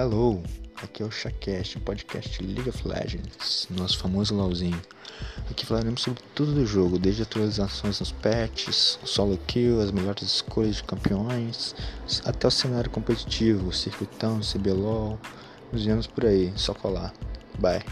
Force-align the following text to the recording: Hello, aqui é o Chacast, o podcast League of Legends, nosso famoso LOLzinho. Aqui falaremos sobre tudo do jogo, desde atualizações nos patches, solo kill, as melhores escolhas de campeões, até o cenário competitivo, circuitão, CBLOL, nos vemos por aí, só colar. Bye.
Hello, 0.00 0.40
aqui 0.80 1.02
é 1.02 1.06
o 1.06 1.10
Chacast, 1.10 1.76
o 1.76 1.80
podcast 1.80 2.40
League 2.40 2.68
of 2.68 2.86
Legends, 2.86 3.66
nosso 3.68 3.98
famoso 3.98 4.32
LOLzinho. 4.32 4.80
Aqui 5.50 5.66
falaremos 5.66 6.02
sobre 6.02 6.22
tudo 6.36 6.52
do 6.52 6.64
jogo, 6.64 7.00
desde 7.00 7.24
atualizações 7.24 7.98
nos 7.98 8.12
patches, 8.12 8.96
solo 9.04 9.36
kill, 9.48 9.80
as 9.80 9.90
melhores 9.90 10.22
escolhas 10.22 10.76
de 10.76 10.84
campeões, 10.84 11.74
até 12.24 12.46
o 12.46 12.50
cenário 12.50 12.88
competitivo, 12.88 13.72
circuitão, 13.72 14.38
CBLOL, 14.38 15.18
nos 15.72 15.84
vemos 15.84 16.06
por 16.06 16.26
aí, 16.26 16.52
só 16.54 16.72
colar. 16.72 17.12
Bye. 17.58 17.82